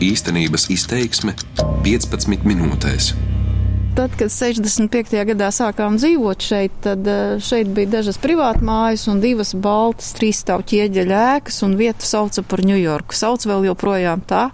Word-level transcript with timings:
Īstenības 0.00 0.70
izteiksme 0.72 1.34
15 1.84 2.46
minūtēs. 2.48 3.10
Tad, 3.98 4.14
kad 4.16 4.30
65. 4.32 5.10
gadā 5.28 5.50
sākām 5.52 5.98
dzīvot 6.00 6.40
šeit, 6.40 6.78
tad 6.86 7.04
eh, 7.04 7.34
šeit 7.44 7.68
bija 7.76 7.98
dažas 7.98 8.16
privātmājas 8.22 9.04
un 9.12 9.20
divas 9.20 9.50
baltas 9.52 10.14
trīsstāvu 10.16 10.64
ķieģeļa 10.70 11.18
ēkas, 11.34 11.58
un 11.66 11.74
vietu 11.76 12.08
sauca 12.08 12.40
par 12.48 12.62
Ņujorku. 12.64 13.18
Sauc 13.18 13.44
vēl 13.50 13.66
joprojām 13.68 14.22
tā, 14.30 14.46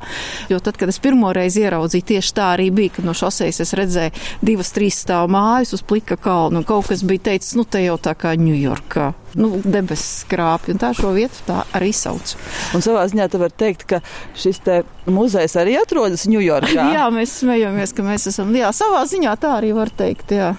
jo 0.51 0.59
tad, 0.59 0.81
kad 0.81 0.91
es 0.91 0.99
pirmoreiz 1.05 1.61
ieraudzīju, 1.63 2.09
tieši 2.11 2.35
tā 2.41 2.49
arī 2.57 2.73
bija, 2.75 2.97
kad 2.97 3.07
no 3.07 3.15
šosejas 3.15 3.63
es 3.63 3.75
redzēju 3.79 4.17
divas 4.51 4.75
trīsstāvu 4.75 5.31
mājas 5.37 5.77
uz 5.79 5.87
plika 5.87 6.19
kalnu, 6.19 6.65
un 6.65 6.67
kaut 6.67 6.91
kas 6.91 7.07
bija 7.07 7.29
teicis, 7.31 7.55
nu 7.55 7.69
te 7.71 7.85
jau 7.87 8.01
tā 8.03 8.17
kā 8.19 8.35
Ņujorkā 8.35 9.13
nu, 9.35 9.51
debesu 9.65 10.23
skrāpju, 10.25 10.77
un 10.77 10.83
tā 10.83 10.93
šo 10.97 11.13
vietu 11.17 11.43
tā 11.49 11.63
arī 11.77 11.93
sauc. 11.97 12.37
Un 12.77 12.85
savā 12.85 13.07
ziņā 13.11 13.29
te 13.33 13.41
var 13.43 13.55
teikt, 13.65 13.87
ka 13.91 14.01
šis 14.39 14.63
te 14.67 14.79
muzejs 15.11 15.57
arī 15.61 15.77
atrodas 15.81 16.27
Ņujorkā. 16.31 16.89
jā, 16.97 17.09
mēs 17.15 17.41
smejamies, 17.43 17.95
ka 17.97 18.07
mēs 18.07 18.31
esam, 18.33 18.55
jā, 18.57 18.71
savā 18.77 19.05
ziņā 19.09 19.37
tā 19.43 19.57
arī 19.59 19.75
var 19.77 19.93
teikt, 19.95 20.37
jā. 20.37 20.55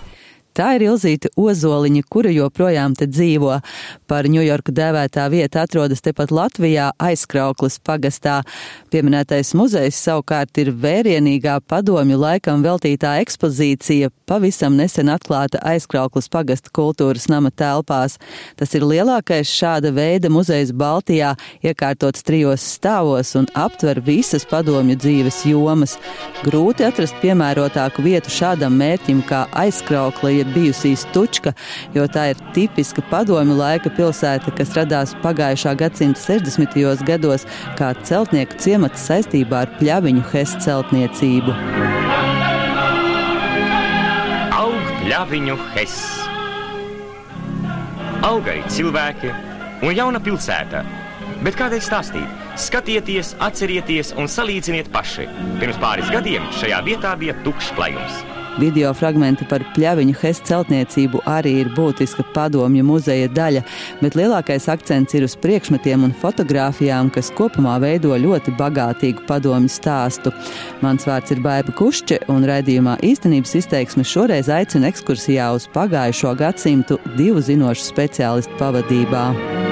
Tā 0.57 0.71
ir 0.73 0.87
Ilzīta 0.87 1.29
Ozoliņa, 1.37 2.01
kura 2.09 2.31
joprojām 2.33 2.95
te 2.97 3.05
dzīvo. 3.05 3.59
Par 4.09 4.25
Ņujorku 4.25 4.73
dēvētā 4.73 5.27
vieta 5.29 5.67
atrodas 5.67 6.01
tepat 6.01 6.31
Latvijā, 6.33 6.87
aizkrauklas 6.97 7.77
pagastā. 7.85 8.39
Pieminētais 8.89 9.53
muzejs 9.53 9.99
savukārt 10.01 10.57
ir 10.57 10.71
vērienīgā 10.73 11.59
padomju 11.69 12.17
laikam 12.17 12.63
veltītā 12.65 13.19
ekspozīcija, 13.21 14.09
pavisam 14.25 14.73
nesen 14.79 15.11
atklāta 15.13 15.61
aizkrauklas 15.61 16.25
pagasta 16.33 16.73
kultūras 16.73 17.29
nama 17.29 17.53
telpās. 17.53 18.17
Tas 18.57 18.73
ir 18.73 18.87
lielākais 18.89 19.53
šāda 19.53 19.93
veida 19.93 20.33
muzejs 20.33 20.73
Baltijā, 20.73 21.35
iekārtots 21.61 22.25
trijos 22.25 22.65
stāvos 22.65 23.35
un 23.37 23.45
aptver 23.53 24.01
visas 24.01 24.47
padomju 24.49 24.97
dzīves 25.05 25.43
jomas. 25.51 25.99
Grūti 26.41 26.89
atrast 26.89 27.21
piemērotāku 27.21 28.09
vietu 28.09 28.33
šādam 28.33 28.73
mērķim 28.81 29.21
kā 29.29 29.45
aizkraukla, 29.53 30.46
ja 30.47 30.53
bijusī 30.53 30.95
Stučka, 30.95 31.53
jo 31.93 32.05
tā 32.07 32.31
ir 32.31 32.41
tipiska 32.53 33.01
padomju 33.11 33.57
laika 33.57 33.89
pilsēta, 33.89 34.51
kas 34.55 34.73
radās 34.75 35.15
pagājušā 35.23 35.75
gadsimta 35.77 36.19
60. 36.19 37.03
gados 37.05 37.45
kā 37.77 37.93
celtnieku 38.03 38.57
ciemats 38.57 39.07
saistībā 39.07 39.65
ar 39.65 39.73
pļaviņu 39.79 40.23
Hess 40.31 40.57
celtniecību. 40.63 41.55
Aug 44.57 44.93
pļaviņu 45.01 45.57
Hess. 45.75 46.13
Augai 48.27 48.61
cilvēki 48.71 49.33
un 49.85 49.93
jauna 49.93 50.19
pilsēta. 50.23 50.83
Bet 51.43 51.57
kādēļ 51.59 51.83
stāstīt? 51.85 52.45
Skatieties, 52.57 53.35
atcerieties 53.45 54.15
un 54.17 54.25
salīdziniet 54.31 54.89
paši. 54.89 55.27
Pirms 55.61 55.77
pāris 55.83 56.09
gadiem 56.09 56.49
šajā 56.57 56.81
vietā 56.87 57.13
bija 57.19 57.37
tukšs 57.45 57.75
klājums. 57.77 58.36
Video 58.57 58.89
fragmenti 58.97 59.45
par 59.49 59.61
pļaviņu 59.75 60.15
Hess 60.17 60.41
celtniecību 60.47 61.21
arī 61.29 61.51
ir 61.61 61.69
būtiska 61.75 62.25
padomju 62.33 62.85
muzeja 62.87 63.29
daļa, 63.29 63.61
bet 64.01 64.17
lielākais 64.17 64.65
akcents 64.73 65.13
ir 65.13 65.27
uz 65.27 65.35
priekšmetiem 65.43 66.07
un 66.07 66.15
fotografijām, 66.23 67.11
kas 67.13 67.29
kopumā 67.37 67.77
veido 67.83 68.17
ļoti 68.17 68.55
bagātīgu 68.57 69.27
padomju 69.29 69.69
stāstu. 69.69 70.33
Mans 70.81 71.05
vārds 71.05 71.35
ir 71.35 71.43
Baiba 71.45 71.75
Kušče, 71.77 72.23
un 72.33 72.49
raidījumā 72.49 72.97
īstenības 73.05 73.53
izteiksme 73.61 74.07
šoreiz 74.07 74.49
aicina 74.49 74.89
ekskursijā 74.89 75.51
uz 75.53 75.69
pagājušo 75.77 76.33
gadsimtu 76.41 77.01
divu 77.13 77.45
zinošu 77.45 77.91
speciālistu 77.91 78.57
pavadībā. 78.57 79.66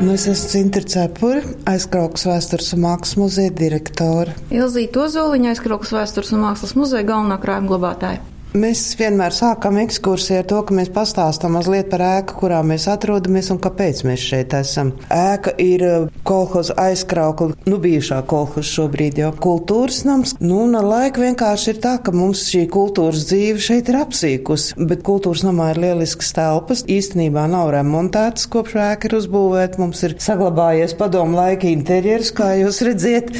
Nu, 0.00 0.14
es 0.16 0.22
esmu 0.24 0.48
Cintra 0.48 0.80
Cepura, 0.88 1.42
aizkraukas 1.68 2.22
vēstures 2.24 2.70
un 2.72 2.86
mākslas 2.86 3.18
muzeja 3.20 3.52
direktore. 3.52 4.32
Ilzīta 4.48 5.02
Ozoliņa, 5.04 5.52
aizkraukas 5.52 5.92
vēstures 5.92 6.32
un 6.32 6.40
mākslas 6.46 6.72
muzeja 6.78 7.04
galvenā 7.10 7.36
krājuma 7.42 7.68
glabātāja. 7.68 8.22
Mēs 8.50 8.80
vienmēr 8.98 9.30
sākam 9.30 9.76
ekskursiju 9.78 10.40
ar 10.40 10.46
to, 10.50 10.56
ka 10.66 10.74
mēs 10.74 10.88
pastāstām 10.90 11.52
mazliet 11.54 11.86
par 11.92 12.02
ēku, 12.02 12.34
kurā 12.40 12.56
mēs 12.66 12.88
atrodamies 12.90 13.52
un 13.54 13.60
kāpēc 13.62 14.00
mēs 14.08 14.24
šeit 14.26 14.56
esam. 14.58 14.88
Ēka 15.14 15.52
ir 15.62 15.84
uh, 15.86 16.08
kolhoza 16.26 16.74
aizkraukla, 16.82 17.54
nu 17.70 17.78
bijušā 17.78 18.18
kolhoza 18.26 18.66
šobrīd 18.66 19.20
jau 19.22 19.28
kultūras 19.38 20.00
nams. 20.08 20.32
Nu, 20.42 20.64
un 20.64 20.74
ar 20.80 20.88
laiku 20.88 21.22
vienkārši 21.22 21.68
ir 21.70 21.78
tā, 21.84 21.92
ka 22.02 22.10
mums 22.10 22.42
šī 22.50 22.64
kultūras 22.74 23.28
dzīve 23.28 23.62
šeit 23.62 23.92
ir 23.92 24.00
apsīkusi, 24.00 24.74
bet 24.90 25.06
kultūras 25.06 25.46
namā 25.46 25.70
ir 25.76 25.80
lielisks 25.84 26.34
telpas. 26.34 26.82
Īstenībā 26.90 27.46
nav 27.54 27.70
remontētas, 27.76 28.48
kopš 28.50 28.74
ēka 28.88 29.12
ir 29.12 29.16
uzbūvēta. 29.20 29.78
Mums 29.78 30.02
ir 30.08 30.16
saglabājies 30.18 30.96
padomu 30.98 31.38
laika 31.38 31.70
interjers, 31.70 32.34
kā 32.34 32.50
jūs 32.64 32.82
redziet. 32.82 33.30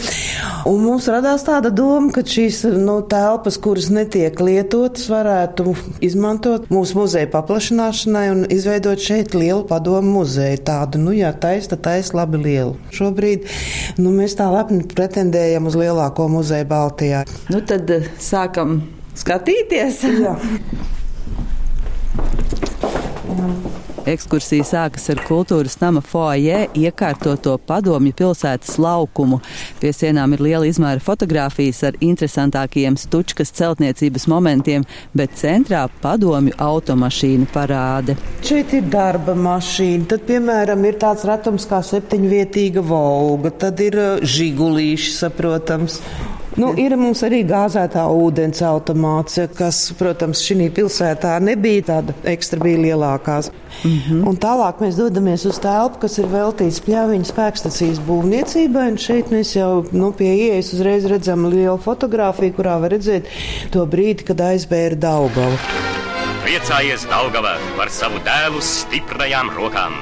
Un 0.71 0.87
mums 0.87 1.11
radās 1.11 1.43
tāda 1.51 1.75
doma, 1.75 2.15
ka 2.15 2.23
šīs 2.23 2.63
nu, 2.79 3.01
telpas, 3.11 3.59
kuras 3.59 3.91
netiek 3.91 4.39
lietotas, 4.39 5.00
varētu 5.11 5.75
izmantot 6.05 6.69
mūsu 6.73 6.99
muzeja 6.99 7.31
paplašināšanai 7.33 8.27
un 8.33 8.45
izveidot 8.53 9.01
šeit 9.01 9.35
lielu 9.39 9.65
padomu 9.71 10.21
muzeju. 10.21 10.61
Tādu, 10.67 11.01
nu, 11.03 11.15
jā, 11.17 11.33
taisa, 11.33 11.79
taisa 11.81 12.19
labi 12.21 12.43
lielu. 12.43 12.77
Šobrīd 12.97 13.49
nu, 14.03 14.13
mēs 14.13 14.37
tā 14.39 14.51
lepni 14.53 14.85
pretendējam 14.91 15.71
uz 15.71 15.79
lielāko 15.81 16.29
muzeju 16.33 16.69
Baltijā. 16.71 17.25
Nu, 17.53 17.63
tad 17.65 17.91
eh, 17.95 18.11
sākam 18.21 18.81
skatīties. 19.19 20.05
Jā. 20.21 20.37
Ekskursija 24.09 24.65
sākas 24.65 25.11
ar 25.13 25.21
kultūras 25.27 25.75
nama 25.81 26.01
foajē 26.01 26.63
iekārtoto 26.79 27.59
padomju 27.69 28.15
pilsētas 28.17 28.79
laukumu. 28.81 29.41
Pie 29.81 29.93
sienām 29.93 30.33
ir 30.33 30.45
liela 30.47 30.69
izmēra 30.69 31.03
fotografijas 31.05 31.83
ar 31.85 31.99
interesantākajiem 32.01 32.97
stučkas 33.01 33.53
celtniecības 33.61 34.25
momentiem, 34.33 34.87
bet 35.13 35.37
centrā 35.37 35.85
padomju 36.01 36.57
automašīnu 36.57 37.51
parāde. 37.53 38.17
Šeit 38.47 38.73
ir 38.79 38.89
darba 38.89 39.37
mašīna, 39.37 40.09
tad, 40.15 40.25
piemēram, 40.31 40.85
ir 40.89 40.97
tāds 41.03 41.29
retums 41.29 41.69
kā 41.69 41.83
septiņvietīga 41.85 42.85
volga, 42.85 43.53
tad 43.67 43.85
ir 43.85 44.01
uh, 44.01 44.13
žigulīši, 44.25 45.17
saprotams. 45.21 46.01
Nu, 46.59 46.73
ir 46.75 46.97
mums 46.99 47.21
arī 47.23 47.45
gāzētā 47.47 48.03
ūdens 48.11 48.59
automāts, 48.67 49.39
kas, 49.55 49.79
protams, 49.99 50.41
šī 50.43 50.67
pilsētā 50.75 51.37
nebija 51.47 51.85
tāda 51.93 52.15
ekstra, 52.33 52.59
bija 52.63 52.81
lielākās. 52.89 53.51
Mm 53.85 53.99
-hmm. 54.07 54.25
Un 54.29 54.37
tālāk 54.37 54.83
mēs 54.83 54.99
dodamies 54.99 55.45
uz 55.47 55.61
telpu, 55.63 56.01
kas 56.03 56.19
ir 56.19 56.27
veltīta 56.27 56.83
pļāviņu 56.87 57.27
spēkstacijas 57.31 58.01
būvniecībai. 58.09 58.89
Un 58.91 58.99
šeit 58.99 59.31
mēs 59.31 59.55
jau 59.57 59.87
nu, 59.93 60.13
pie 60.13 60.35
ieejas 60.35 60.73
uzreiz 60.73 61.07
redzam 61.07 61.47
lielu 61.47 61.79
fotografiju, 61.79 62.53
kurā 62.53 62.81
var 62.81 62.91
redzēt 62.91 63.31
to 63.71 63.87
brīdi, 63.87 64.25
kad 64.25 64.41
aizbēra 64.41 64.97
Daugava. 64.97 65.57
Priecājies, 66.45 67.07
Daugava, 67.11 67.59
par 67.77 67.91
savu 67.91 68.19
dēlu 68.25 68.61
stiprajām 68.61 69.51
rokām, 69.55 69.93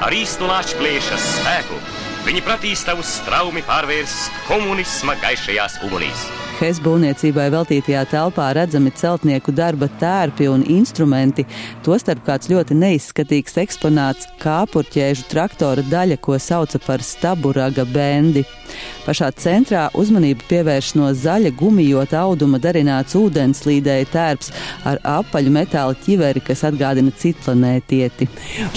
ar 0.00 0.12
īstu 0.12 0.48
lāčplēša 0.48 1.16
spēku. 1.18 2.01
Viņi 2.22 2.38
prasīs 2.46 2.84
tavus 2.86 3.08
straumi 3.18 3.64
pārvērst 3.66 4.30
komunisma 4.46 5.16
gaišajās 5.18 5.80
ugunīs. 5.88 6.20
Hess 6.60 6.78
būvniecībai 6.78 7.48
veltītajā 7.50 8.04
telpā 8.12 8.52
redzami 8.54 8.92
celtnieku 8.94 9.50
darba 9.50 9.88
tērpi 9.98 10.46
un 10.46 10.62
instrumenti, 10.70 11.42
tostarp 11.82 12.22
kāds 12.28 12.46
ļoti 12.52 12.76
neizskatīgs 12.78 13.58
eksponāts- 13.64 14.28
kāpurķēžu 14.44 15.26
traktora 15.32 15.82
daļa, 15.82 16.20
ko 16.22 16.38
sauca 16.38 16.78
par 16.86 17.02
staburaga 17.02 17.82
bendi. 17.82 18.44
Pašā 19.02 19.32
centrā 19.34 19.88
uzmanību 19.98 20.46
pievērš 20.46 20.92
no 20.98 21.08
zaļa 21.16 21.50
gumijota 21.58 22.20
auduma 22.22 22.60
darināts 22.62 23.16
ūdenslīdēja 23.18 24.08
tērps 24.12 24.52
ar 24.86 25.00
apaļu 25.18 25.52
metāla 25.54 25.96
ķiveri, 26.04 26.42
kas 26.46 26.62
atgādina 26.68 27.10
citlanētieti. 27.18 28.28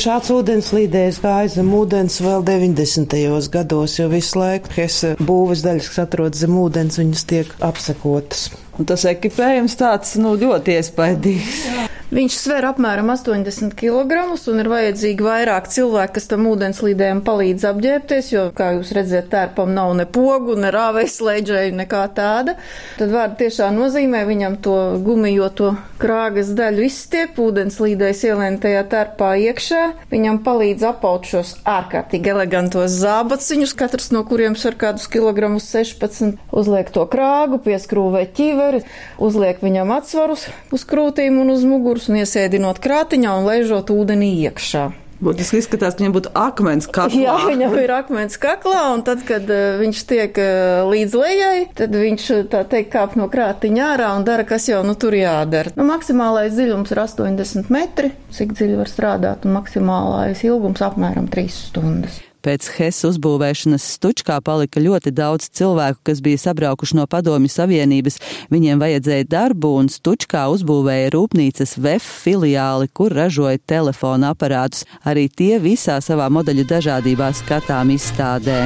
Šāds 0.02 0.34
ūdenslīdējs 0.34 1.22
gāja 1.22 1.54
zem 1.60 1.72
ūdens 1.78 2.18
vēl 2.26 2.46
90. 2.48 3.18
gados, 3.54 4.00
jo 4.00 4.10
visu 4.10 4.42
laiku 4.42 4.74
Hesse 4.76 5.16
būves 5.22 5.62
daļas, 5.66 5.92
kas 5.94 6.06
atrodas 6.08 6.42
zem 6.42 6.58
ūdens, 6.58 6.98
viņas 7.02 7.28
tiek 7.30 7.58
apsekotas. 7.66 8.50
Un 8.80 8.90
tas 8.90 9.06
ekipējums 9.08 9.78
tāds 9.80 10.18
nu, 10.20 10.34
ļoti 10.42 10.80
iespaidīgs. 10.80 11.62
Viņš 12.14 12.36
sver 12.38 12.68
apmēram 12.70 13.08
80 13.10 13.74
kg 13.74 14.20
un 14.36 14.60
ir 14.62 14.68
vajadzīgi 14.70 15.26
vairāk 15.26 15.66
cilvēku, 15.74 16.14
kas 16.20 16.30
tam 16.30 16.46
ūdenslīdējiem 16.52 17.24
palīdz 17.26 17.66
apģērbties, 17.72 18.30
jo, 18.30 18.44
kā 18.54 18.76
jūs 18.76 18.92
redzat, 18.94 19.32
tērpam 19.32 19.72
nav 19.74 19.96
ne 19.98 20.06
pogu, 20.06 20.54
ne 20.60 20.70
rāvēs 20.74 21.18
slēdžēju, 21.18 21.74
nekā 21.80 22.04
tāda. 22.14 22.54
Tad 23.00 23.10
vārdu 23.10 23.40
tiešā 23.40 23.72
nozīmē 23.74 24.22
viņam 24.30 24.60
to 24.62 24.76
gumijoto 25.02 25.72
krāgas 25.98 26.52
daļu 26.54 26.86
izstiep, 26.86 27.40
ūdenslīdējs 27.42 28.22
ielien 28.30 28.60
tajā 28.62 28.86
tērpā 28.92 29.32
iekšā. 29.48 29.82
Viņam 30.14 30.44
palīdz 30.46 30.86
apaut 30.92 31.26
šos 31.26 31.56
ārkārtīgi 31.66 32.36
elegantos 32.36 33.00
zābaciņus, 33.02 33.74
katrs 33.82 34.12
no 34.14 34.22
kuriem 34.30 34.54
sver 34.60 34.78
kādus 34.78 35.10
kilogramus 35.10 35.72
16, 35.74 36.38
uzliek 36.54 36.94
to 36.94 37.08
krāgu, 37.10 37.58
pieskrūvē 37.66 38.28
ķiveri, 38.38 38.86
uzliek 39.18 39.66
viņam 39.66 39.98
atsvarus 39.98 40.46
uz 40.76 40.86
krūtīm 40.86 41.42
un 41.42 41.56
uz 41.56 41.66
muguras 41.96 42.12
un 42.12 42.20
iesēdinot 42.20 42.84
krātiņā 42.84 43.40
un 43.40 43.46
laižot 43.48 43.92
ūdenī 43.94 44.36
iekšā. 44.50 44.92
Būtiski 45.24 45.62
izskatās, 45.62 45.96
ka 45.96 46.04
viņam 46.04 46.14
būtu 46.18 46.32
akmens 46.36 46.90
kaklā. 46.92 47.22
Jā, 47.24 47.36
viņam 47.48 47.76
ir 47.80 47.94
akmens 47.96 48.36
kaklā, 48.36 48.82
un 48.92 49.04
tad, 49.08 49.24
kad 49.24 49.48
uh, 49.48 49.78
viņš 49.80 50.02
tiek 50.10 50.36
uh, 50.36 50.84
līdz 50.92 51.16
lejai, 51.16 51.62
tad 51.72 51.96
viņš, 51.96 52.26
tā 52.52 52.66
teikt, 52.68 52.92
kāp 52.92 53.16
no 53.16 53.30
krātiņa 53.32 53.88
ārā 53.94 54.12
un 54.18 54.28
dara, 54.28 54.44
kas 54.44 54.68
jau 54.68 54.84
nu 54.84 54.98
tur 55.00 55.16
jādara. 55.16 55.72
Nu, 55.80 55.88
maksimālais 55.88 56.52
dziļums 56.58 56.92
ir 56.92 57.04
80 57.08 57.72
metri, 57.72 58.12
cik 58.36 58.52
dziļi 58.60 58.76
var 58.84 58.92
strādāt, 58.92 59.48
un 59.48 59.56
maksimālais 59.56 60.44
ilgums 60.44 60.84
apmēram 60.84 61.32
3 61.32 61.48
stundas. 61.64 62.20
Pēc 62.46 62.68
HES 62.76 63.00
uzbūvēšanas 63.10 63.86
Stučkā 63.96 64.36
palika 64.46 64.78
ļoti 64.78 65.10
daudz 65.18 65.48
cilvēku, 65.58 66.04
kas 66.06 66.20
bija 66.22 66.38
sabraukuši 66.44 67.00
no 67.00 67.08
Padomju 67.10 67.50
Savienības. 67.50 68.20
Viņiem 68.54 68.84
vajadzēja 68.84 69.26
darbu, 69.32 69.72
un 69.80 69.90
Stučkā 69.90 70.44
uzbūvēja 70.54 71.10
rūpnīcas 71.16 71.74
VEF 71.82 72.06
filiāli, 72.22 72.92
kur 72.94 73.18
ražoja 73.18 73.58
telefona 73.66 74.36
aparātus. 74.36 74.86
Arī 75.02 75.26
tie 75.26 75.58
visā 75.64 75.98
savā 76.06 76.30
modeļu 76.30 76.68
dažādībā 76.70 77.32
skatām 77.34 77.96
izstādē. 77.98 78.62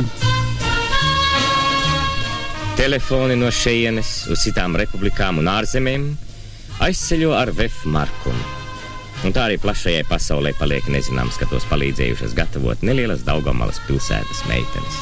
Telefoni 2.75 3.39
no 3.39 3.47
šejienes 3.47 4.25
uz 4.27 4.43
citām 4.43 4.75
republikām 4.79 5.39
un 5.39 5.51
ārzemēm 5.55 6.07
aizceļo 6.83 7.35
ar 7.35 7.55
VEF 7.55 7.85
markumu. 7.87 8.58
Un 9.27 9.33
tā 9.35 9.49
arī 9.49 9.57
plašajai 9.59 10.05
pasaulē 10.07 10.53
paliek 10.55 10.85
nezināms, 10.87 11.35
ka 11.39 11.47
tos 11.51 11.65
palīdzējušas 11.67 12.35
gatavot 12.37 12.83
nelielas 12.87 13.25
Daugomalas 13.27 13.81
pilsētas 13.87 14.45
meitenes. 14.47 14.99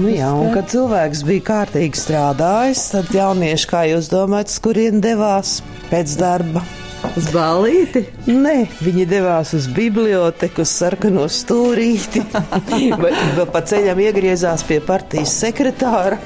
Nu 0.00 0.08
jā, 0.08 0.30
un 0.32 0.54
kad 0.54 0.70
cilvēks 0.72 1.20
bija 1.28 1.44
kārtīgi 1.50 2.00
strādājis, 2.00 2.86
tad 2.94 3.12
jaunieši, 3.12 3.68
kā 3.68 3.84
jūs 3.90 4.08
domājat, 4.12 4.56
kurien 4.64 5.04
devās 5.04 5.58
pēc 5.90 6.16
darba? 6.16 6.64
Uz 7.12 7.26
ballīti? 7.34 8.04
Nē, 8.30 8.54
viņi 8.80 9.06
devās 9.10 9.52
uz 9.56 9.66
biblioteku, 9.74 10.62
uz 10.64 10.72
sarkano 10.80 11.26
stūrīti. 11.30 12.22
Vēl 13.36 13.48
pa 13.52 13.62
ceļam 13.68 14.00
iegriezās 14.04 14.64
pie 14.68 14.78
partijas 14.84 15.34
sekretāra. 15.42 16.20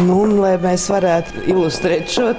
Nu, 0.00 0.22
un, 0.24 0.38
lai 0.42 0.54
mēs 0.62 0.88
varētu 0.92 1.44
ilustrēt 1.52 2.10
šo 2.12 2.32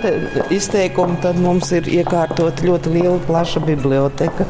izteikumu, 0.54 1.20
tad 1.24 1.40
mums 1.42 1.72
ir 1.76 1.88
iekārtot 2.00 2.66
ļoti 2.66 2.98
liela, 2.98 3.20
plaša 3.30 3.64
biblioteka. 3.68 4.50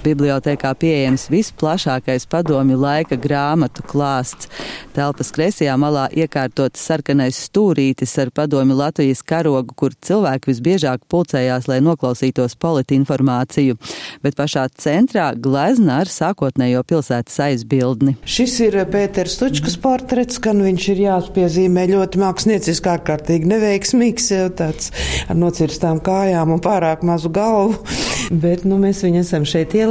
Bibliotēkā 0.00 0.70
pieejams 0.80 1.26
visplašākais 1.28 2.24
padomju 2.30 2.78
laika 2.80 3.18
grāmatu 3.20 3.84
klāsts. 3.84 4.48
Telpas 4.96 5.28
kreisajā 5.36 5.74
malā 5.80 6.06
iekārtots 6.16 6.80
sarkanais 6.80 7.36
stūrītis 7.44 8.14
ar 8.22 8.30
padomju 8.34 8.78
Latvijas 8.78 9.20
karogu, 9.26 9.74
kur 9.76 9.92
cilvēki 9.92 10.48
visbiežāk 10.50 11.04
pulcējās, 11.12 11.68
lai 11.68 11.78
noklausītos 11.84 12.56
politinformāciju. 12.64 13.76
Bet 14.24 14.38
pašā 14.40 14.64
centrā 14.80 15.28
glezna 15.36 16.00
ar 16.00 16.10
sākotnējo 16.10 16.80
pilsētas 16.88 17.36
aizbildni. 17.50 18.16
Šis 18.24 18.56
ir 18.64 18.78
Pēters 18.90 19.36
Tučkas 19.40 19.76
portrets, 19.80 20.40
gan 20.42 20.64
viņš 20.64 20.88
ir 20.94 21.04
jāspiezīmē 21.04 21.86
ļoti 21.92 22.24
mākslinieciski 22.24 22.92
ārkārtīgi 22.96 23.52
neveiksmīgs, 23.52 24.32
jau 24.32 24.48
tāds 24.64 24.90
ar 25.28 25.36
nocirstām 25.38 26.00
kājām 26.04 26.56
un 26.56 26.64
pārāk 26.64 27.04
mazu 27.06 27.28
galvu. 27.32 27.76
Bet 28.42 28.64
nu, 28.64 28.80
mēs 28.80 29.04
viņu 29.04 29.24
esam 29.24 29.44
šeit 29.48 29.74
ielikuši. 29.74 29.89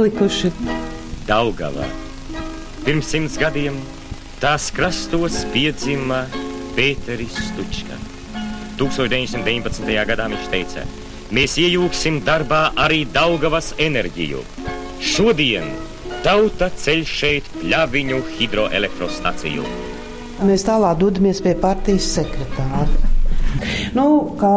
Daugava. 1.28 1.84
Pirms 2.86 3.10
simts 3.12 3.36
gadiem 3.40 3.76
tās 4.40 4.70
krastos 4.72 5.42
piedzima 5.52 6.22
Pēteris 6.76 7.36
Stučka. 7.50 7.98
1919. 8.80 9.84
gadā 10.08 10.30
viņš 10.32 10.48
teica, 10.54 10.86
mēs 11.36 11.58
iejūgsim 11.60 12.22
darbā 12.24 12.70
arī 12.80 13.02
Daugavas 13.12 13.74
enerģiju. 13.76 14.40
Šodien 15.04 15.68
tauta 16.24 16.70
ceļ 16.72 17.04
šeit 17.04 17.52
pļaviņu 17.60 18.24
hidroelektrostaciju. 18.38 19.68
Mēs 20.48 20.64
tālāk 20.64 20.96
dodamies 21.04 21.44
pie 21.44 21.52
partijas 21.60 22.08
sekretāra. 22.16 23.09
Nu, 23.96 24.04
kā 24.38 24.52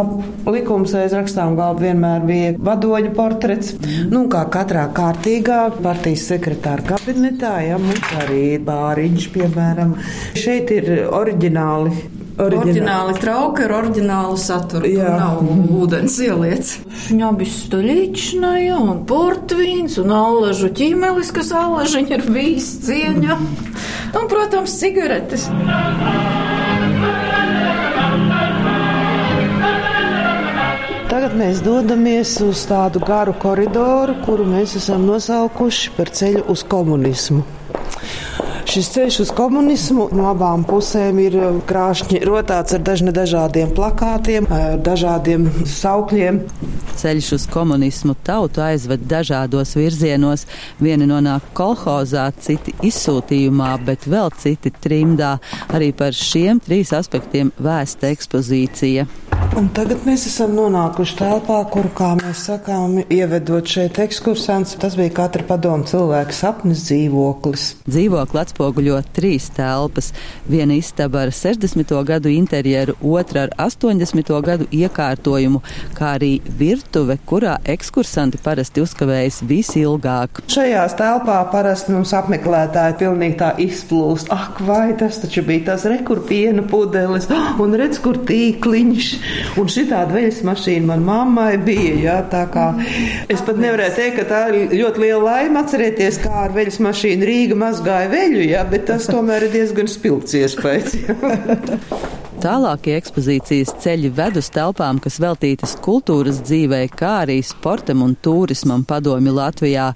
likums 0.45 0.93
aiz 0.97 1.13
rakstām 1.17 1.55
galva 1.57 1.81
vienmēr 1.81 2.25
bija 2.27 2.51
vadoņa 2.61 3.13
portrets. 3.17 3.73
Nu, 4.11 4.27
kā 4.31 4.43
katrā 4.53 4.85
kārtīgā 4.93 5.59
partijas 5.81 6.27
sekretāra 6.29 6.85
kabinetā, 6.93 7.55
ja 7.65 7.79
mums 7.81 8.11
arī 8.23 8.43
ir 8.57 8.67
bāriņš, 8.67 9.29
piemēram. 9.33 9.95
Šeit 10.37 10.73
ir 10.75 10.91
oriģināli 11.09 12.21
Oriģināli 12.41 13.13
trauka 13.21 13.67
ar 13.67 13.73
oriģinālu 13.77 14.37
saturu. 14.41 14.89
Jā. 14.89 15.05
Tur 15.05 15.19
nav 15.21 15.75
ūdens 15.83 16.15
ieliets. 16.25 16.71
Viņā 17.11 17.29
bija 17.37 17.53
stoļīčnaja 17.59 18.79
un 18.81 19.03
portvīns 19.09 19.99
un 20.01 20.15
allažu 20.17 20.71
ķīmelis, 20.73 21.29
kas 21.35 21.53
allažiņa 21.59 22.17
ir 22.17 22.25
bijis 22.33 22.71
cieņa. 22.87 23.37
Un, 24.17 24.27
protams, 24.31 24.79
cigaretes. 24.81 25.49
Tagad 31.13 31.36
mēs 31.38 31.60
dodamies 31.62 32.31
uz 32.42 32.63
tādu 32.65 32.98
garu 33.06 33.36
koridoru, 33.38 34.15
kuru 34.25 34.48
mēs 34.50 34.71
esam 34.80 35.04
nosaukuši 35.06 35.92
par 35.94 36.10
ceļu 36.10 36.39
uz 36.50 36.63
komunismu. 36.65 37.44
Šis 38.74 38.89
ceļš 38.95 39.19
uz 39.21 39.33
komunismu 39.38 40.07
no 40.18 40.25
abām 40.31 40.63
pusēm 40.65 41.19
ir 41.21 41.38
krāšņi 41.69 42.24
rotāts 42.25 42.74
ar 42.74 42.81
dažne 42.89 43.13
dažādiem 43.13 43.75
plakātiem, 43.77 44.50
ar 44.50 44.81
dažādiem 44.81 45.45
saukļiem. 45.69 46.42
Ceļš 46.99 47.31
uz 47.37 47.47
komunismu 47.51 48.15
tautu 48.25 48.63
aizved 48.63 49.07
dažādos 49.09 49.75
virzienos. 49.77 50.45
Vieni 50.83 51.07
nonāk 51.09 51.51
kolhozā, 51.57 52.29
citi 52.39 52.75
izsūtījumā, 52.85 53.73
bet 53.87 54.07
vēl 54.09 54.31
citi 54.39 54.73
trimdā. 54.83 55.35
Arī 55.73 55.91
par 55.97 56.15
šiem 56.15 56.61
trīs 56.63 56.93
aspektiem 56.95 57.51
vēsta 57.61 58.13
ekspozīcija. 58.13 59.07
Un 59.53 59.67
tagad 59.69 60.01
mēs 60.07 60.23
esam 60.25 60.55
nonākuši 60.57 61.15
telpā, 61.19 61.59
kur, 61.69 61.85
kā 61.93 62.13
mēs 62.17 62.45
sakām, 62.47 62.95
ievedot 63.13 63.69
šeit 63.69 63.99
ekskursants, 64.01 64.73
tas 64.81 64.95
bija 64.97 65.11
katra 65.13 65.45
padomu 65.45 65.85
cilvēka 65.89 66.33
sapnis 66.33 66.81
dzīvoklis. 66.87 67.65
Dzīvokli 67.85 68.41
atspoguļo 68.41 68.97
trīs 69.13 69.51
telpas. 69.53 70.09
Viena 70.49 70.73
istaba 70.79 71.27
ar 71.27 71.33
60. 71.35 71.93
gadu 72.07 72.33
interjeru, 72.33 72.97
otra 73.13 73.45
ar 73.45 73.53
80. 73.67 74.33
gadu 74.47 74.69
iekārtojumu, 74.73 75.61
kā 75.99 76.15
arī 76.17 76.31
virtuve, 76.83 77.18
kurā 77.25 77.57
ekskursanti 77.65 78.39
parasti 78.44 78.81
uzkavējas 78.83 79.41
visilgāk. 79.47 80.44
Šajās 80.51 80.95
telpā 81.00 81.39
parasti 81.51 81.94
mums 81.94 82.13
apmeklētāji 82.13 82.97
pilnīgi 83.00 83.38
tā 83.39 83.53
izplūst. 83.63 84.31
Ak, 84.33 84.62
vai 84.62 84.94
tas 84.97 85.19
taču 85.21 85.44
bija 85.44 85.71
tas 85.71 85.85
rekurpiena 85.89 86.63
pudeles, 86.69 87.30
un 87.63 87.75
redz, 87.79 88.00
kur 88.03 88.19
tīkliņš. 88.27 89.10
Un 89.62 89.69
šī 89.69 89.88
tāda 89.91 90.13
veļas 90.13 90.41
mašīna 90.46 90.89
man 90.91 91.05
mammai 91.07 91.57
bija. 91.57 91.93
Jā, 92.03 92.17
tā 92.31 92.46
kā 92.51 92.72
es 93.29 93.43
pat 93.46 93.62
nevarēju 93.62 93.98
teikt, 93.98 94.19
ka 94.19 94.27
tā 94.29 94.41
ir 94.51 94.75
ļoti 94.81 95.05
liela 95.05 95.24
laime 95.24 95.63
atcerēties, 95.63 96.19
kā 96.24 96.46
ar 96.48 96.55
veļas 96.55 96.81
mašīnu 96.84 97.29
Rīga 97.29 97.60
mazgāja 97.60 98.12
veļu, 98.12 98.43
jā, 98.50 98.65
bet 98.69 98.89
tas 98.91 99.07
tomēr 99.10 99.48
ir 99.48 99.57
diezgan 99.57 99.89
spilgts 99.91 100.38
iespējas. 100.41 101.00
Tālākie 102.43 102.97
ekspozīcijas 103.00 103.69
ceļi 103.79 104.09
ved 104.17 104.35
uz 104.41 104.50
telpām, 104.51 104.97
kas 105.00 105.15
veltītas 105.23 105.77
kultūras 105.85 106.41
dzīvei, 106.43 106.89
kā 106.91 107.21
arī 107.21 107.38
sportam 107.39 108.01
un 108.03 108.17
turismam 108.19 108.83
padomi 108.83 109.31
Latvijā. 109.31 109.93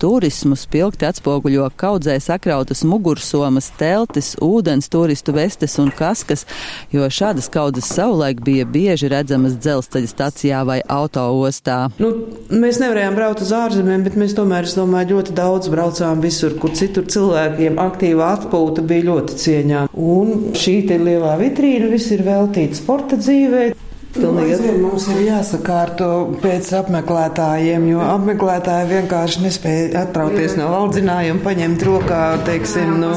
Turismu 0.00 0.56
spilgti 0.56 1.04
atspoguļo 1.04 1.66
kaudzē 1.76 2.14
sakrautas 2.24 2.80
mugursomas, 2.88 3.66
teltis, 3.76 4.30
ūdens 4.40 4.88
turistu 4.88 5.34
vestes 5.36 5.74
un 5.82 5.90
kaskas, 5.92 6.46
jo 6.94 7.04
šādas 7.04 7.50
kaudzes 7.52 7.90
savulaik 7.92 8.40
bija 8.46 8.64
bieži 8.64 9.10
redzamas 9.12 9.58
dzelzceļa 9.60 10.08
stacijā 10.08 10.62
vai 10.64 10.78
autoostā. 10.88 11.90
Nu, 12.00 12.14
mēs 12.48 12.80
nevarējām 12.80 13.18
braukt 13.18 13.44
uz 13.44 13.52
ārzemēm, 13.56 14.06
bet 14.08 14.16
mēs 14.20 14.32
tomēr, 14.38 14.70
es 14.70 14.78
domāju, 14.78 15.18
ļoti 15.18 15.36
daudz 15.36 15.68
braucām 15.74 16.24
visur, 16.24 16.56
kur 16.62 16.72
citur 16.80 17.04
cilvēkiem 17.12 17.76
aktīva 17.84 18.32
atpūta 18.38 18.86
bija 18.86 19.10
ļoti 19.10 19.38
cieņā. 19.44 19.84
Un 19.92 20.50
šī 20.56 20.78
te 20.88 20.96
lielā 20.96 21.36
vitrīna 21.44 21.92
viss 21.92 22.16
ir 22.16 22.24
veltīta 22.24 22.80
sporta 22.80 23.20
dzīvei. 23.20 23.74
Pilnīgi. 24.10 24.56
Nu, 24.58 24.88
mums 24.88 25.04
ir 25.12 25.20
jāsakārto 25.22 26.08
pēc 26.42 26.66
apmeklētājiem, 26.80 27.84
jo 27.92 28.00
apmeklētāji 28.02 28.88
vienkārši 28.90 29.42
nespēja 29.44 30.02
attrauties 30.02 30.56
no 30.58 30.66
valdzinājuma, 30.72 31.42
paņemt 31.44 31.84
rokā, 31.86 32.22
teiksim, 32.48 32.96
no 32.98 33.12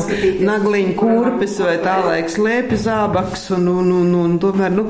nagliņa 0.46 0.94
kurpes 1.00 1.56
vai 1.64 1.76
tālaik 1.82 2.30
slēpju 2.30 2.78
zābaks, 2.84 3.48
un, 3.58 3.66
un, 3.74 3.90
un, 4.04 4.12
un 4.20 4.36
tomēr, 4.44 4.76
nu, 4.76 4.86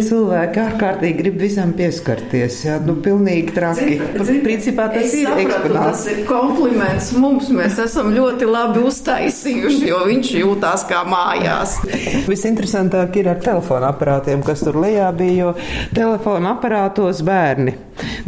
cilvēki 0.00 0.62
ārkārtīgi 0.64 1.18
grib 1.20 1.38
visam 1.44 1.74
pieskarties, 1.78 2.58
jā, 2.66 2.80
nu, 2.82 2.96
pilnīgi 3.04 3.54
traki. 3.54 4.00
Principā 4.44 4.88
tas 4.96 5.14
ir 5.14 5.30
eksponāts. 5.44 5.84
Tas 5.84 6.04
ir 6.10 6.24
kompliments 6.26 7.12
mums, 7.20 7.52
mēs 7.54 7.78
esam 7.84 8.10
ļoti 8.16 8.50
labi 8.50 8.82
uztaisījuši, 8.90 9.86
jo 9.92 10.02
viņš 10.10 10.34
jūtās 10.40 10.86
kā 10.90 11.04
mājās. 11.06 11.78
Visinteresantāk 12.26 13.22
ir 13.22 13.30
ar 13.30 13.42
telefona 13.44 13.94
aparātiem, 13.94 14.42
kas 14.42 14.66
tur 14.66 14.82
lejā 14.82 15.14
bija 15.14 15.43
jo 15.44 15.54
telefona 15.94 16.56
aparātos 16.56 17.22
bērni. 17.26 17.76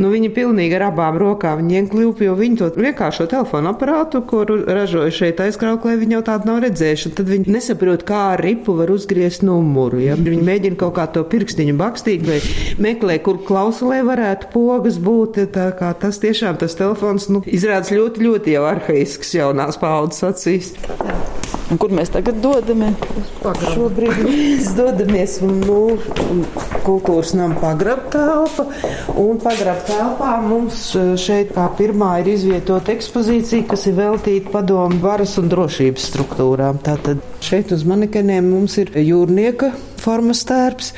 Nu, 0.00 0.10
viņi 0.12 0.30
pilnīgi 0.36 0.76
ar 0.78 0.88
abām 0.90 1.16
rokām 1.20 1.62
viņiem 1.62 1.88
kļūp, 1.92 2.22
jo 2.26 2.34
viņi 2.38 2.58
to 2.60 2.68
vienkāršo 2.76 3.26
telefonu 3.30 3.72
aparātu, 3.72 4.22
kuru 4.28 4.58
ražoja 4.64 5.12
šeit 5.14 5.40
aizkrauklē, 5.42 5.96
viņi 6.00 6.18
jau 6.18 6.22
tādu 6.30 6.50
nav 6.50 6.60
redzējuši. 6.66 7.14
Tad 7.18 7.30
viņi 7.32 7.54
nesaprot, 7.56 8.04
kā 8.06 8.22
ar 8.34 8.44
ripu 8.44 8.76
var 8.78 8.92
uzgriezt 8.94 9.44
numuru. 9.46 10.00
Ja? 10.04 10.18
Viņi 10.20 10.44
mēģina 10.46 10.80
kaut 10.80 10.96
kā 10.98 11.08
to 11.12 11.24
pirkstiņu 11.26 11.76
bakstīt 11.80 12.26
vai 12.28 12.40
meklē, 12.82 13.18
kur 13.24 13.40
klausulē 13.46 14.02
varētu 14.06 14.52
pogas 14.54 15.00
būt. 15.02 15.42
Tā 15.56 15.70
kā 15.78 15.92
tas 15.98 16.20
tiešām 16.22 16.60
tas 16.60 16.76
telefons 16.78 17.30
nu, 17.32 17.42
izrādās 17.46 17.94
ļoti, 17.94 18.26
ļoti 18.28 18.56
jau 18.56 18.66
arhaisks 18.68 19.34
jaunās 19.38 19.80
paudzes 19.80 20.26
acīs. 20.30 20.74
Un 21.66 21.80
kur 21.82 21.90
mēs 21.90 22.12
tagad 22.14 22.36
dodamies? 22.44 22.94
Šobrīd 23.42 24.20
mēs 24.22 24.68
dodamies 24.78 25.40
nu, 25.42 25.96
kultūras 26.86 27.32
nama 27.34 27.58
pagraba 27.58 28.06
telpa. 28.12 28.68
Un 29.56 29.60
pagraba 29.62 29.84
telpā 29.88 30.30
mums 30.44 30.80
šeit 31.16 31.54
kā 31.54 31.62
pirmā 31.78 32.10
ir 32.20 32.26
izvietota 32.34 32.92
ekspozīcija, 32.92 33.64
kas 33.70 33.86
ir 33.88 33.94
veltīta 33.96 34.52
padomu 34.52 34.98
varas 35.00 35.32
un 35.40 35.48
drošības 35.48 36.10
struktūrām. 36.10 36.76
Tātad 36.84 37.24
šeit 37.40 37.72
uz 37.72 37.86
manekeniem 37.88 38.50
mums 38.52 38.76
ir 38.82 38.92
jūrnieka 39.00 39.70
formas 40.02 40.44
tērps. 40.44 40.92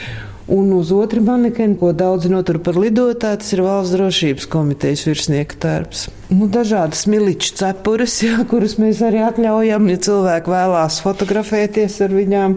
Un 0.50 0.74
uz 0.74 0.90
otru 0.90 1.22
manekeni, 1.22 1.78
ko 1.78 1.92
daudz 1.94 2.26
notur 2.32 2.58
par 2.58 2.74
lidotāju, 2.82 3.38
tas 3.38 3.54
ir 3.54 3.62
valsts 3.62 3.94
drošības 3.94 4.50
komitejas 4.50 5.06
virsnieka 5.06 5.62
tērps. 5.62 6.08
Nu, 6.28 6.44
dažādas 6.44 7.06
miliču 7.08 7.54
cepures, 7.56 8.18
jā, 8.20 8.42
kuras 8.50 8.74
mēs 8.76 8.98
arī 9.00 9.22
atļaujam, 9.24 9.86
ja 9.88 10.00
cilvēki 10.04 10.52
vēlās 10.52 10.98
fotografēties 11.00 11.94
ar 12.04 12.12
viņām. 12.12 12.56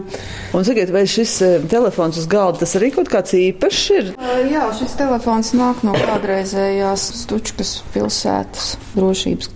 Un 0.52 0.66
sakiet, 0.68 0.92
vai 0.92 1.06
šis 1.08 1.38
telefons 1.72 2.18
uz 2.20 2.26
galda 2.28 2.60
tas 2.60 2.76
arī 2.76 2.90
kaut 2.92 3.08
kāds 3.08 3.32
īpašs 3.38 3.86
ir? 3.96 4.10
Jā, 4.52 4.66
šis 4.76 4.92
telefons 5.00 5.54
nāk 5.56 5.80
no 5.88 5.94
kādreizējās 5.96 7.06
Stučkas 7.22 7.78
pilsētas 7.94 8.74
drošības. 8.92 9.48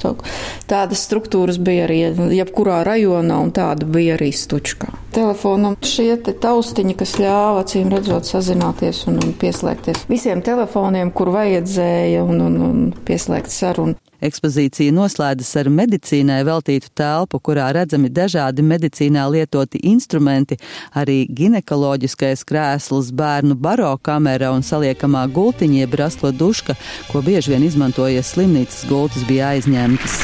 Tādas 0.64 1.04
struktūras 1.04 1.60
bija 1.60 1.84
arī 1.84 2.00
jebkurā 2.38 2.80
rajonā, 2.88 3.36
un 3.44 3.52
tāda 3.52 3.84
bija 3.84 4.16
arī 4.16 4.30
Stučkā. 4.32 4.94
Telefonam 5.12 5.76
šie 5.84 6.14
te 6.24 6.32
taustiņi, 6.32 6.96
kas 6.96 7.18
ļāva, 7.20 7.66
acīm 7.66 7.92
redzot, 7.92 8.24
sazināties 8.32 9.04
un, 9.12 9.20
un 9.20 9.36
pieslēgties 9.36 10.08
visiem 10.08 10.40
telefoniem, 10.44 11.12
kur 11.12 11.34
vajadzēja, 11.36 12.24
un, 12.24 12.44
un, 12.48 12.58
un 12.64 12.82
pieslēgt 13.04 13.52
sarunu. 13.52 14.00
Ekspozīcija 14.26 14.94
noslēdzas 14.96 15.52
ar 15.60 15.68
medicīnai 15.70 16.40
veltītu 16.46 16.90
telpu, 16.98 17.38
kurā 17.38 17.68
redzami 17.76 18.10
dažādi 18.10 18.64
medicīnā 18.66 19.26
lietoti 19.30 19.82
instrumenti, 19.86 20.58
arī 20.98 21.22
ginekoloģiskais 21.30 22.42
krēsls, 22.48 23.12
bērnu 23.16 23.54
baro 23.54 23.92
kamera 24.02 24.50
un 24.56 24.66
saliekamā 24.66 25.26
gultiņa 25.36 25.84
jeb 25.84 25.94
raslo 26.00 26.32
duška, 26.32 26.74
ko 27.12 27.22
bieži 27.22 27.54
vien 27.54 27.66
izmantoja 27.68 28.24
slimnīcas 28.26 28.86
gultas 28.90 29.26
bija 29.28 29.52
aizņemtas. 29.54 30.18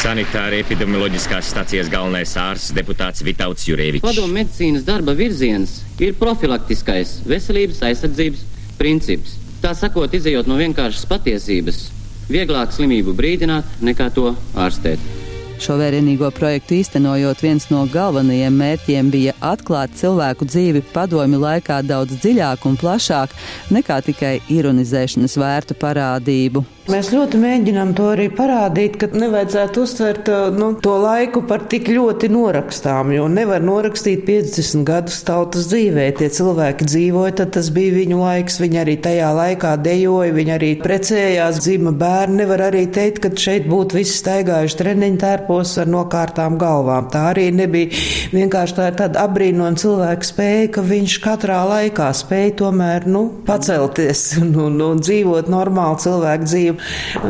Sanitāra 0.00 0.56
epidemioloģiskās 0.62 1.50
stācijas 1.52 1.90
galvenais 1.92 2.32
ārsts 2.40 2.72
deputāts 2.72 3.20
Vitauts 3.26 3.66
Jurēvičs. 3.68 4.06
Padomu 4.06 4.32
medicīnas 4.38 4.86
darba 4.86 5.12
virziens 5.18 5.80
ir 6.00 6.14
profilaktiskais 6.18 7.18
veselības 7.28 7.82
aizsardzības 7.90 8.44
princips. 8.80 9.36
Tā 9.60 9.74
sakot, 9.76 10.14
izējot 10.16 10.48
no 10.48 10.56
vienkāršas 10.56 11.04
patiesības, 11.10 11.82
vieglāk 12.30 12.74
slimību 12.74 13.14
brīdināt 13.18 13.80
nekā 13.82 14.10
to 14.14 14.34
ārstēt. 14.54 15.29
Šo 15.60 15.74
vērienīgo 15.76 16.30
projektu 16.32 16.78
īstenojot, 16.78 17.42
viens 17.44 17.66
no 17.68 17.82
galvenajiem 17.92 18.54
mērķiem 18.62 19.10
bija 19.12 19.34
atklāt 19.44 19.92
cilvēku 20.00 20.48
dzīvi 20.48 20.80
padomju 20.94 21.42
laikā 21.42 21.82
daudz 21.84 22.16
dziļāk 22.22 22.64
un 22.64 22.80
plašāk 22.80 23.36
nekā 23.68 24.00
tikai 24.08 24.38
ironizēšanas 24.48 25.36
vērtu 25.36 25.76
parādību. 25.82 26.64
Mēs 26.90 27.12
ļoti 27.12 27.38
mēģinām 27.38 27.92
to 27.94 28.08
arī 28.14 28.24
parādīt, 28.34 28.96
ka 28.98 29.06
nevajadzētu 29.12 29.82
uztvert 29.84 30.30
nu, 30.56 30.72
to 30.82 30.96
laiku 30.98 31.44
par 31.46 31.62
tik 31.70 31.86
ļoti 31.92 32.30
norakstām, 32.32 33.12
jo 33.14 33.28
nevar 33.30 33.62
norakstīt 33.62 34.24
50 34.26 34.82
gadus 34.88 35.20
tautas 35.28 35.68
dzīvē. 35.70 36.08
Tie 36.18 36.30
cilvēki 36.34 36.88
dzīvoja, 36.88 37.34
tad 37.42 37.52
tas 37.58 37.68
bija 37.76 37.94
viņu 37.94 38.18
laiks, 38.24 38.58
viņi 38.64 38.80
arī 38.82 38.96
tajā 39.04 39.28
laikā 39.36 39.76
dejoja, 39.84 40.34
viņi 40.34 40.54
arī 40.56 40.72
precējās, 40.80 41.60
dzima 41.62 41.92
bērni. 42.00 42.40
Nevar 42.40 42.64
arī 42.70 42.86
teikt, 42.90 43.20
ka 43.22 43.30
šeit 43.38 43.68
būtu 43.70 44.00
visi 44.00 44.16
staigājuši 44.24 44.80
treniņu 44.80 45.20
tērpos 45.50 45.78
ar 45.82 45.88
nokārtām 45.90 46.58
galvām. 46.58 47.08
Tā 47.10 47.30
arī 47.32 47.50
nebija 47.52 47.90
vienkārši 48.32 48.76
tā 48.76 48.88
ir 48.90 48.96
tāda 48.98 49.24
apbrīnojama 49.26 49.78
cilvēka 49.80 50.26
spēja, 50.26 50.68
ka 50.74 50.82
viņš 50.86 51.16
katrā 51.24 51.60
laikā 51.66 52.10
spēja 52.14 52.54
tomēr, 52.60 53.06
nu, 53.06 53.24
pacelties 53.46 54.36
un, 54.42 54.54
un, 54.54 54.78
un 54.80 55.00
dzīvot 55.02 55.50
normālu 55.50 55.98
cilvēku 56.00 56.46
dzīvi. 56.46 56.76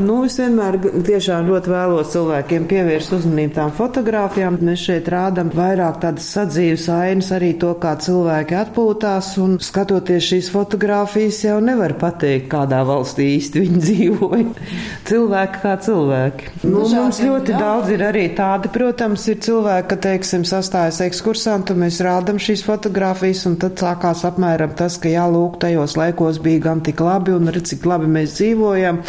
Nu, 0.04 0.24
es 0.26 0.38
vienmēr 0.40 0.78
tiešām 1.06 1.48
ļoti 1.48 1.72
vēlos 1.72 2.12
cilvēkiem 2.12 2.66
pievērst 2.70 3.16
uzmanību 3.16 3.56
tām 3.56 3.72
fotogrāfijām. 3.76 4.60
Mēs 4.60 4.84
šeit 4.88 5.08
rādām 5.12 5.52
vairāk 5.54 6.00
tādas 6.04 6.28
sadzīves 6.34 6.88
ainas, 6.92 7.30
arī 7.34 7.54
to, 7.60 7.72
kā 7.80 7.96
cilvēki 8.00 8.58
atpūtās. 8.60 9.32
Un 9.40 9.56
skatoties 9.62 10.28
šīs 10.30 10.50
fotogrāfijas, 10.52 11.40
jau 11.46 11.58
nevar 11.64 11.96
pateikt, 12.00 12.50
kādā 12.52 12.82
valstī 12.86 13.32
īsti 13.38 13.64
viņi 13.64 13.82
dzīvoja. 13.86 14.68
cilvēki 15.10 15.62
kā 15.64 15.76
cilvēki. 15.86 16.54
Nu, 16.66 16.84
mums 16.84 17.20
ļoti 17.24 17.54
jā. 17.54 17.60
daudz 17.60 17.92
ir 17.94 18.04
arī 18.10 18.26
tādi, 18.34 18.70
protams, 18.72 19.24
ir 19.30 19.38
cilvēki, 19.44 19.86
ka, 19.90 19.96
teiksim, 20.04 20.44
sastājas 20.48 21.00
ekskursantu, 21.04 21.76
mēs 21.78 22.00
rādām 22.04 22.40
šīs 22.42 22.64
fotogrāfijas, 22.66 23.44
un 23.48 23.56
tad 23.62 23.78
sākās 23.80 24.24
apmēram 24.26 24.74
tas, 24.78 24.98
ka 25.00 25.10
jālūk, 25.12 25.60
tajos 25.62 25.96
laikos 25.98 26.40
bija 26.42 26.64
gan 26.66 26.82
tik 26.86 27.02
labi, 27.04 27.34
un 27.36 27.50
redz, 27.50 27.70
cik 27.72 27.86
labi 27.86 28.10
mēs 28.10 28.34
dzīvojam. 28.38 29.00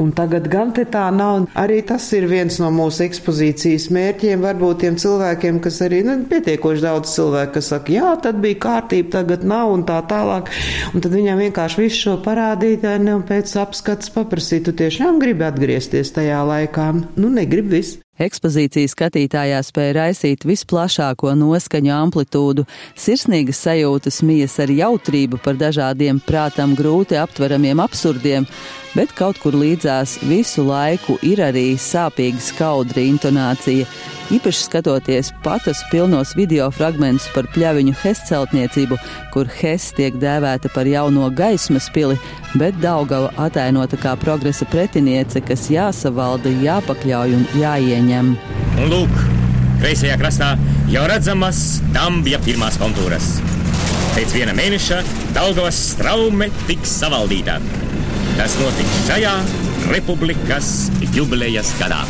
Un 0.00 0.12
tagad 0.16 0.48
gan 0.52 0.74
te 0.76 0.84
tā 0.88 1.06
nav. 1.14 1.48
Arī 1.58 1.80
tas 1.86 2.06
ir 2.16 2.26
viens 2.30 2.58
no 2.60 2.68
mūsu 2.74 3.04
ekspozīcijas 3.06 3.88
mērķiem. 3.94 4.44
Varbūt 4.44 4.82
tiem 4.84 4.98
cilvēkiem, 5.00 5.60
kas 5.64 5.80
arī 5.86 6.02
nu, 6.06 6.18
pietiekoši 6.30 6.84
daudz 6.84 7.14
cilvēku, 7.16 7.56
kas 7.56 7.72
saka, 7.72 7.94
jā, 7.96 8.12
tad 8.22 8.40
bija 8.44 8.60
kārtība, 8.66 9.12
tagad 9.18 9.46
nav 9.48 9.72
un 9.74 9.86
tā 9.88 9.98
tālāk. 10.10 10.52
Un 10.92 11.04
tad 11.04 11.16
viņam 11.16 11.42
vienkārši 11.46 11.84
visu 11.84 12.02
šo 12.04 12.16
parādīt, 12.24 12.84
un 12.84 13.26
pēc 13.26 13.56
apskats 13.64 14.12
paprasīt, 14.14 14.66
tu 14.68 14.76
tiešām 14.76 15.22
gribi 15.22 15.48
atgriezties 15.48 16.12
tajā 16.14 16.44
laikā. 16.44 16.90
Nu, 17.16 17.32
negrib 17.32 17.72
viss. 17.72 18.03
Ekspozīcija 18.14 18.86
skatītājā 18.92 19.58
spēja 19.66 19.94
raisīt 19.96 20.44
visplašāko 20.46 21.32
noskaņu 21.34 21.90
amplitūdu, 21.96 22.62
sirsnīgas 22.94 23.58
sajūtas 23.66 24.20
mijas 24.22 24.54
ar 24.62 24.70
jautrību 24.70 25.40
par 25.42 25.58
dažādiem 25.58 26.20
prātam 26.22 26.76
grūti 26.78 27.18
aptveramiem 27.18 27.82
absurdiem, 27.82 28.46
bet 28.94 29.10
kaut 29.18 29.40
kur 29.42 29.58
līdzās 29.58 30.20
visu 30.30 30.62
laiku 30.68 31.18
ir 31.26 31.42
arī 31.42 31.72
sāpīga 31.74 32.38
skaudra 32.38 33.02
intonācija, 33.02 33.90
īpaši 34.32 34.64
skatoties 34.64 35.32
patas 35.44 35.82
pilnos 35.90 36.32
video 36.38 36.70
fragmentus 36.72 37.26
par 37.34 37.48
pļaviņu 37.54 37.94
Hess 38.02 38.28
celtniecību, 38.30 38.98
kur 39.34 39.50
Hess 39.60 39.92
tiek 39.96 40.16
dēvēta 40.20 40.70
par 40.74 40.88
jauno 40.88 41.28
gaismas 41.34 41.90
pili, 41.94 42.16
bet 42.56 42.78
Daugava 42.82 43.32
atainota 43.46 43.98
kā 44.00 44.14
progresa 44.20 44.68
pretiniece, 44.70 45.42
kas 45.44 45.68
jāsavalda, 45.72 46.52
jāpakļauj 46.64 47.36
un 47.38 47.46
jāieņem. 47.60 48.34
Un 48.80 48.92
lūk, 48.92 49.14
kreisajā 49.82 50.18
krastā 50.20 50.54
jau 50.92 51.04
redzamas 51.10 51.64
Dambja 51.94 52.40
pirmās 52.44 52.78
kontūras. 52.80 53.34
Pēc 54.14 54.36
viena 54.36 54.54
mēneša 54.56 55.00
Daugavas 55.34 55.78
straume 55.90 56.48
tiks 56.68 57.00
savaldīta. 57.02 57.58
Tas 58.38 58.54
notiks 58.60 59.00
šajā 59.08 59.34
republikas 59.90 60.76
jubilejas 61.14 61.74
gadā. 61.80 62.04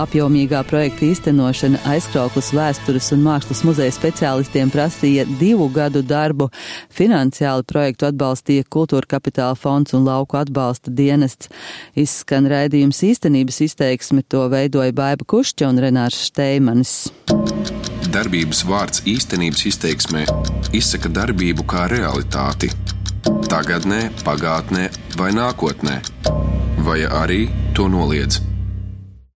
Apjomīgā 0.00 0.62
projekta 0.64 1.04
īstenošana 1.10 1.80
aizkrauklas 1.92 2.50
vēstures 2.56 3.10
un 3.14 3.24
mākslas 3.26 3.60
muzeja 3.68 3.92
speciālistiem 3.92 4.70
prasīja 4.72 5.26
divu 5.40 5.66
gadu 5.74 6.00
darbu. 6.06 6.48
Finansiāli 6.88 7.66
projektu 7.68 8.08
atbalstīja 8.08 8.64
Kultūra 8.72 9.08
kapitāla 9.16 9.58
fonds 9.58 9.92
un 9.96 10.06
lauku 10.08 10.38
atbalsta 10.40 10.92
dienests. 10.94 11.50
Izskan 11.92 12.48
raidījums 12.48 13.02
īstenības 13.10 13.60
izteiksmi, 13.68 14.24
to 14.24 14.46
veidoja 14.52 14.94
Baiba 14.96 15.26
Kušķa 15.28 15.68
un 15.68 15.82
Renārs 15.84 16.24
Šteimanis. 16.30 16.94
Darbības 18.10 18.64
vārds 18.66 19.04
īstenības 19.06 19.66
izteiksmē 19.70 20.24
izsaka 20.74 21.10
darbību 21.12 21.66
kā 21.68 21.86
realitāti. 21.92 22.70
Tagatnē, 23.50 24.06
pagātnē 24.24 24.88
vai 25.20 25.32
nākotnē, 25.36 25.98
vai 26.86 27.02
arī 27.04 27.42
to 27.76 27.90
noliedz. 27.90 28.40